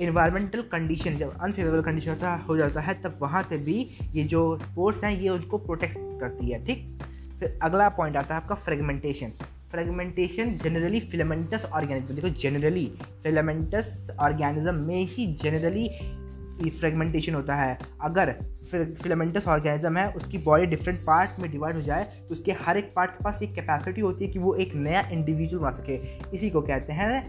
इन्वायरमेंटल 0.00 0.62
कंडीशन 0.62 1.16
जब 1.16 1.38
अनफेवरेबल 1.40 1.82
कंडीशन 1.82 2.10
होता 2.10 2.34
हो 2.48 2.56
जाता 2.56 2.80
है, 2.80 2.94
तब 2.94 3.18
वहाँ 3.22 3.42
से 3.42 3.56
भी 3.56 3.86
ये 4.14 4.24
जो 4.24 4.58
स्पोर्ट्स 4.58 5.04
हैं, 5.04 5.18
ये 5.20 5.28
उनको 5.28 5.58
प्रोटेक्ट 5.58 5.96
करती 6.20 6.50
है, 6.50 6.64
ठीक? 6.66 6.86
फिर 7.40 7.58
अगला 7.62 7.88
पॉइंट 7.88 8.16
आता 8.16 8.34
है 8.34 8.40
आपका 8.40 8.54
fragmentation 8.54 9.28
fragmentation 9.70 10.56
generally 10.58 11.00
filamentous 11.10 11.64
organism 11.64 12.14
देखो 12.14 12.28
जनरली 12.42 12.84
फिलामेंटस 13.22 14.16
ऑर्गेनिज्म 14.20 14.74
में 14.86 15.06
ही 15.06 15.26
जनरली 15.42 15.88
फ्रेगमेंटेशन 16.70 17.34
होता 17.34 17.54
है। 17.54 17.78
अगर 18.02 18.32
फिलामेंटस 19.02 19.46
ऑर्गेनिज्म 19.48 19.96
है, 19.96 20.08
उसकी 20.12 20.38
बॉडी 20.38 20.66
डिफरेंट 20.66 20.98
पार्ट 21.00 21.38
में 21.40 21.50
डिवाइड 21.50 21.76
हो 21.76 21.82
जाए 21.82 22.04
तो 22.28 22.34
उसके 22.34 22.52
हर 22.60 22.76
एक 22.76 22.90
पार्ट 22.96 23.10
के 23.10 23.24
पास 23.24 23.42
एक 23.42 23.54
कैपेसिटी 23.54 24.00
होती 24.00 24.24
है 24.24 24.30
कि 24.32 24.38
वो 24.38 24.54
एक 24.56 24.74
नया 24.76 25.08
इंडिविजुअल 25.12 25.62
बना 25.62 25.74
सके। 25.74 25.96
इसी 26.36 26.50
को 26.50 26.60
कहते 26.62 26.92
हैं 26.92 27.22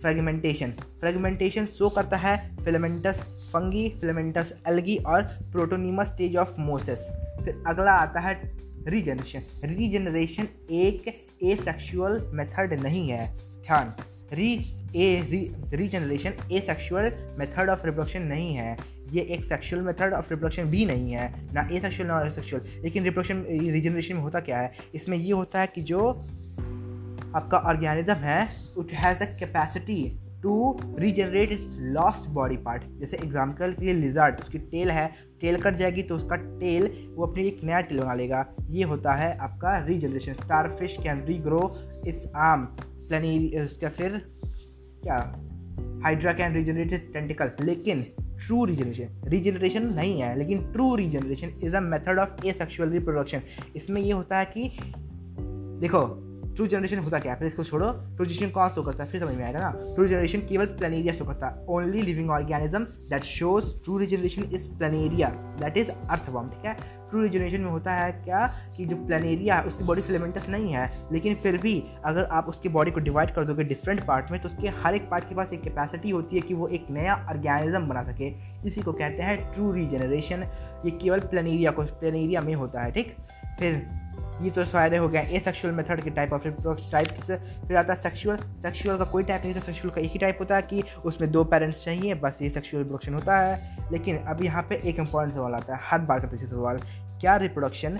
फ्रेगमेंटेशन 0.00 0.70
फ्रेगमेंटेशन 1.00 1.66
शो 1.68 1.88
करता 1.90 2.16
है 2.16 2.36
फिलामेंटस 2.56 3.20
फंगी 3.52 3.88
फिलामेंटस 4.00 4.52
एल्गी 4.68 4.96
और 5.06 5.22
प्रोटोनीमस 5.52 6.08
स्टेज 6.08 6.36
ऑफ़ 6.36 6.60
मोसेस 6.60 7.06
फिर 7.44 7.62
अगला 7.66 7.92
आता 7.92 8.20
है 8.20 8.34
रीजनरेशन 8.88 9.68
रीजनरेशन 9.68 10.48
एक 10.72 11.08
ए 11.42 11.54
सेक्शुअल 11.56 12.20
मेथड 12.34 12.72
नहीं 12.82 13.08
है। 13.08 13.26
ध्यान 13.62 13.92
re 14.32 14.52
a 14.96 15.06
regeneration 15.74 16.34
asexual 16.60 17.10
method 17.38 17.70
of 17.70 17.86
reproduction 17.86 18.22
नहीं 18.24 18.54
है। 18.54 18.76
ये 19.12 19.22
एक 19.34 19.44
सेक्शुअल 19.44 19.82
मेथड 19.82 20.14
ऑफ़ 20.14 20.30
रिप्रोडक्शन 20.30 20.64
भी 20.70 20.84
नहीं 20.86 21.12
है, 21.12 21.32
ना 21.54 21.68
ए 21.72 21.80
सेक्शुअल 21.80 22.08
ना 22.08 22.28
सेक्शुअल 22.30 22.62
लेकिन 22.84 23.04
रिप्रोडक्शन 23.04 23.44
रीजनरेशन 23.72 24.14
में 24.14 24.22
होता 24.22 24.40
क्या 24.40 24.58
है? 24.58 24.70
इसमें 24.94 25.16
ये 25.18 25.32
होता 25.32 25.60
है 25.60 25.66
कि 25.66 25.82
जो 25.82 26.08
आपका 27.36 27.58
ऑर्गेनिज्म 27.68 28.14
है 28.14 28.42
it 28.78 28.92
has 28.94 29.18
the 29.18 29.36
capacity 29.40 30.02
to 30.42 30.54
regenerate 30.98 31.52
its 31.52 31.66
lost 31.94 32.28
body 32.30 32.56
part 32.56 32.82
जैसे 33.00 33.16
एग्ज़ाम्पल 33.16 33.72
के 33.72 33.84
लिए 33.84 33.94
लिजार्ड 33.94 34.40
उसकी 34.40 34.58
टेल 34.70 34.90
है 34.90 35.06
टेल 35.40 35.60
कट 35.62 35.76
जाएगी 35.76 36.02
तो 36.02 36.16
उसका 36.16 36.36
टेल 36.36 36.90
वो 37.14 37.26
अपनी 37.26 37.46
एक 37.46 37.60
नया 37.64 37.80
टेल 37.80 38.00
बना 38.00 38.14
लेगा। 38.14 38.44
ये 38.70 38.84
होता 38.84 39.14
है 39.14 39.36
आपका 39.38 39.76
regeneration 39.86 40.34
starfish 40.78 40.96
can 41.02 41.24
regrow 41.38 41.60
its 42.08 42.26
arm 42.36 42.64
प्लानी 42.76 43.36
उसका 43.60 43.88
फिर 43.88 44.20
क्या? 45.02 45.18
Hydra 46.04 46.32
can 46.32 46.54
regenerate 46.54 46.92
its 46.92 47.02
tentacle 47.12 47.50
लेकिन 47.62 48.02
ट्रू 48.36 48.64
रीजनरेशन 48.64 49.28
रीजनरेशन 49.28 49.86
नहीं 49.94 50.20
है, 50.22 50.36
लेकिन 50.38 50.58
true 50.72 50.94
regeneration 50.96 51.52
is 51.64 51.76
a 51.76 51.80
method 51.80 52.18
of 52.18 52.46
asexual 52.52 52.90
reproduction 52.90 53.42
इसमें 53.76 54.00
ये 54.00 54.12
होता 54.12 54.38
है 54.38 54.44
कि 54.56 54.70
देखो 55.80 56.02
ट्रू 56.56 56.66
जनरेशन 56.66 56.98
होता 56.98 57.18
क्या? 57.18 57.34
फिर 57.34 57.46
इसको 57.46 57.64
छोड़ो। 57.64 57.90
ट्रू 57.92 58.24
जनरेशन 58.24 58.50
कौन 58.50 58.68
शो 58.68 58.82
करता? 58.82 59.04
है 59.04 59.10
फिर 59.10 59.20
समझ 59.20 59.36
में 59.36 59.44
आएगा 59.44 59.60
ना? 59.60 59.70
ट्रू 59.94 60.06
जनरेशन 60.06 60.38
केवल 60.38 60.66
प्लानेरिया 60.66 61.12
शो 61.14 61.24
करता। 61.24 61.46
है 61.46 61.64
only 61.68 62.02
living 62.02 62.30
organism 62.30 62.84
that 62.84 63.24
shows 63.24 63.64
true 63.84 63.98
regeneration 63.98 64.44
is 64.54 64.68
planaria 64.78 65.28
that 65.60 65.76
is 65.76 65.90
earthworm 65.90 66.48
ठीक 66.48 66.64
है? 66.64 66.74
ट्रू 67.10 67.22
रिजनरेशन 67.22 67.60
में 67.60 67.70
होता 67.70 67.92
है 67.92 68.12
क्या? 68.12 68.46
कि 68.76 68.84
जो 68.84 68.96
प्लानेरिया 68.96 69.56
है, 69.56 69.64
उसकी 69.64 69.84
बॉडी 69.84 70.02
फिलेमेंटस 70.02 70.48
नहीं 70.48 70.72
है। 70.72 70.86
लेकिन 71.12 71.34
फिर 71.34 71.58
भी 71.58 71.82
अगर 72.04 72.24
आप 72.24 72.48
उसकी 72.48 72.68
बॉडी 72.68 72.90
को 72.90 73.00
डिवाइड 73.00 73.34
कर 73.34 73.44
दोगे 73.44 73.64
डिफरेंट 73.64 74.04
पार्ट 74.04 74.30
में 74.30 74.40
तो 74.40 74.48
उसके 74.48 74.68
हर 74.68 74.94
एक 74.94 75.08
पार्ट 75.10 75.28
के 75.28 75.34
पास 75.34 75.52
एक 75.52 75.62
कैपेसिटी 75.62 76.10
होती 76.10 76.36
है 76.36 76.42
कि 76.42 76.54
वो 76.54 76.68
एक 76.68 76.86
नया 76.90 77.26
ऑर्गेनिज्म 77.30 77.86
बना 77.88 78.02
सके। 78.02 78.28
इसी 78.68 78.80
को 78.80 78.92
कहते 78.92 79.22
हैं 79.22 79.52
ट्रू 79.52 79.72
रीजनरेशन 79.72 80.42
ये 80.84 80.90
केवल 80.90 81.20
प्लानेरिया 81.20 81.70
को 81.70 81.82
प्लानेरिया 81.82 82.40
में 82.40 82.54
होता 82.54 82.80
है, 82.80 82.90
ठीक? 82.90 83.16
फिर 83.58 83.74
ये 84.42 84.50
तो 84.50 84.64
सारे 84.66 84.96
हो 84.96 85.08
गया। 85.08 85.20
ए 85.22 85.38
सेक्शुअल 85.44 85.74
मेथड 85.74 86.00
के 86.00 86.10
टाइप 86.10 86.32
ऑफ़ 86.32 86.42
टाइप्स 86.90 87.30
फिर 87.68 87.76
आता 87.76 87.92
है 87.92 87.98
सेक्शुअल 88.00 88.36
सेक्शुअल 88.62 88.98
का 88.98 89.04
कोई 89.04 89.22
टाइप 89.24 89.44
नहीं 89.44 89.54
तो 89.54 89.60
सेक्शुअल 89.60 89.94
का 89.94 90.00
एक 90.00 90.12
ही 90.12 90.18
टाइप 90.18 90.40
होता 90.40 90.56
है 90.56 90.62
कि 90.62 90.82
उसमें 91.04 91.30
दो 91.32 91.44
पेरेंट्स 91.44 91.84
चाहिए, 91.84 92.14
बस 92.14 92.38
ये 92.42 92.48
सेक्शुअल 92.50 92.82
रिप्रोडक्शन 92.82 93.14
होता 93.14 93.38
है। 93.38 93.90
लेकिन 93.92 94.18
अब 94.18 94.42
यहाँ 94.44 94.62
पे 94.68 94.80
एक 94.84 94.98
इंपॉर्टेंट 94.98 95.34
सवाल 95.36 95.54
आता 95.54 95.74
है, 95.74 95.80
हर 95.84 95.98
बार 96.00 96.20
करते 96.20 96.46
सवाल। 96.46 96.80
क्या 97.20 97.36
रिप्रोडक्शन 97.38 97.98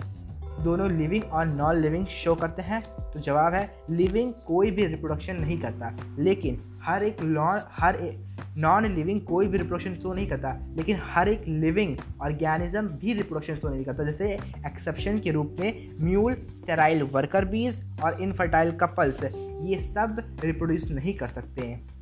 दोनों 0.60 0.90
लिविंग 0.90 1.24
और 1.24 1.46
नॉन 1.46 1.76
लिविंग 1.76 2.06
शो 2.06 2.34
करते 2.34 2.62
हैं। 2.62 2.82
तो 3.12 3.20
जवाब 3.20 3.54
है 3.54 3.68
लिविंग 3.90 4.32
कोई 4.46 4.70
भी 4.70 4.86
रिप्रोडक्शन 4.86 5.36
नहीं 5.36 5.60
करता। 5.60 5.90
लेकिन 6.18 6.58
हर 6.82 7.04
एक 7.04 7.22
लॉन 7.22 7.60
हर 7.72 7.96
एक 7.96 8.20
नॉन 8.58 8.86
लिविंग 8.86 9.20
कोई 9.20 9.46
भी 9.46 9.58
रिप्रोडक्शन 9.58 9.94
शो 9.94 10.12
नहीं 10.14 10.26
करता। 10.26 10.56
लेकिन 10.68 10.98
हर 11.02 11.28
एक 11.28 11.44
लिविंग 11.48 11.96
ऑर्गेनिज्म 12.22 12.88
भी 12.88 13.12
रिप्रोडक्शन 13.14 13.54
शो 13.54 13.68
नहीं 13.68 13.84
करता। 13.84 14.04
जैसे 14.04 14.32
एक्सेप्शन 14.66 15.18
के 15.18 15.30
रूप 15.30 15.56
में 15.60 15.92
म्यूल 16.00 16.34
स्टेराइल 16.34 17.02
वर्कर 17.02 17.44
बीज 17.44 17.82
और 18.04 18.20
इनफर्टाइल 18.22 18.72
कपल्स 18.72 19.22
ये 19.24 19.78
सब 19.78 20.22
रिप्रोड्यूस 20.44 20.90
नहीं 20.90 21.14
कर 21.14 21.28
सकते 21.28 21.66
हैं। 21.66 21.96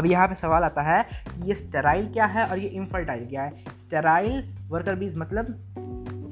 अब 0.00 0.06
यहाँ 0.06 0.28
पे 0.28 0.34
सवाल 0.34 0.62
आता 0.62 0.82
है, 0.82 1.04
ये 1.42 1.54
स्टेराइल 1.54 2.12
क्या 2.12 2.24
है 2.24 2.46
और 2.46 2.58
ये 2.58 2.68
इनफर्टाइल 2.68 3.26
क्या 3.26 3.42
है? 3.42 3.50
स्टेराइल 3.56 4.44
वर्कर 4.68 4.94
बीज 4.94 5.16
मतलब 5.16 5.46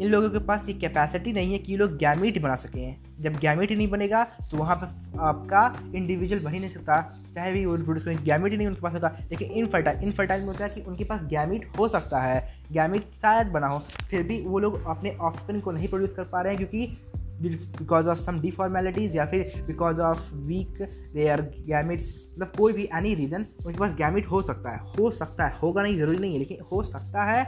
इन 0.02 0.08
लोगों 0.08 0.28
के 0.30 0.38
पास 0.38 0.68
ये 0.68 0.74
कैपेसिटी 0.74 1.32
नहीं 1.32 1.52
है 1.52 1.58
कि 1.58 1.72
ये 1.72 1.78
लोग 1.78 1.96
गैमिट 1.96 2.40
बना 2.42 2.54
सकें। 2.56 2.96
जब 3.20 3.36
गैमिट 3.38 3.72
नहीं 3.72 3.88
बनेगा 3.88 4.22
तो 4.50 4.56
वहाँ 4.56 4.76
पर 4.76 5.20
आपका 5.20 5.62
इंडिविजुअल 5.94 6.42
बन 6.44 6.52
ही 6.52 6.58
नहीं 6.58 6.70
सकता। 6.70 7.00
चाहे 7.34 7.52
भी 7.52 7.64
वो 7.66 7.76
प्रोड्यूस 7.76 8.04
करें 8.04 8.24
गैमिट 8.24 8.52
नहीं 8.52 8.66
उनके 8.66 8.80
पास 8.80 8.92
होता। 8.92 9.10
लेकिन 9.30 9.50
इनफर्टाइल 9.52 10.02
इनफर्टाइल 10.04 10.40
में 10.40 10.48
होता 10.48 10.64
है 10.64 10.70
कि 10.70 10.80
उनके 10.82 11.04
पास 11.04 11.20
गैमिट 11.30 11.66
हो 11.78 11.88
सकता 11.88 12.20
है। 12.20 12.40
गैमिट 12.72 13.02
शायद 13.22 13.46
बना 13.48 13.66
हो, 13.66 13.78
फिर 13.78 14.22
भी 14.22 14.40
वो 14.42 14.58
लोग 14.58 14.84
अपने 14.86 15.10
ऑप्शन 15.20 15.60
को 15.60 15.72
नहीं 15.72 15.88
प्रोड्यूस 15.88 16.14
कर 16.14 16.24
पा 16.24 16.40
रहे 16.42 16.54
हैं, 16.54 16.66
क्योंकि 16.66 17.20
बिकॉज़ 17.42 18.06
ऑफ़ 18.08 18.18
सम 18.20 18.40
डिफॉर्मेलिटीज़ 18.40 19.16
या 19.16 19.24
फिर 19.26 19.52
because 19.66 20.00
of 20.00 20.34
weak 20.46 20.82
they 21.14 21.28
are 21.28 21.40
gametes 21.68 22.06
मतलब 22.32 22.52
कोई 22.58 22.72
भी 22.72 22.88
एनी 22.96 23.14
रीज़न 23.14 23.46
उनके 23.66 23.78
पास 23.78 23.94
गैमिट 23.98 24.26
हो 24.26 24.42
सकता 24.42 24.70
है। 24.70 24.80
हो 24.98 25.10
सकता 25.10 25.46
है, 25.46 25.58
होगा 25.62 25.82
नहीं, 25.82 25.96
ज़रूरी 25.96 26.18
नहीं 26.18 26.32
है, 26.32 26.38
लेकिन 26.38 26.58
हो 26.72 26.82
सकता 26.82 27.24
है, 27.24 27.46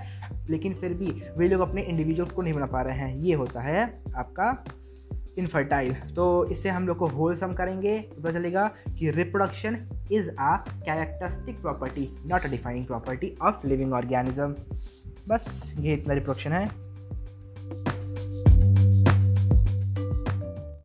लेकिन 0.50 0.74
फिर 0.80 0.94
भी 0.94 1.12
वे 1.38 1.48
लोग 1.48 1.60
अपने 1.60 1.82
इंडिविजुअल्स 1.82 2.32
को 2.34 2.42
नहीं 2.42 2.54
बना 2.54 2.66
पा 2.66 2.82
रहे 2.82 2.98
हैं। 2.98 3.16
ये 3.16 3.34
होता 3.34 3.60
है 3.60 3.82
आपका 4.16 4.64
इनफर्टाइल 5.38 5.92
तो 6.16 6.24
इससे 6.50 6.68
हम 6.68 6.86
लोग 6.88 6.96
को 6.96 7.06
होलसम 7.08 7.52
करेंगे, 7.52 7.98
पता 7.98 8.32
चलेगा 8.32 8.66
कि 8.98 9.10
reproduction 9.10 9.78
is 10.12 10.30
a 10.30 10.56
characteristic 10.58 11.60
property 11.62 12.08
not 12.30 12.40
a 12.40 12.50
defining 12.50 12.86
property 12.86 13.34
of 13.42 13.66
living 13.66 13.92
organism 13.92 14.54
बस, 15.28 15.72
ये 15.80 15.94
इतना 15.94 16.14
रिप्रोडक्शन 16.14 16.52
है। 16.52 16.83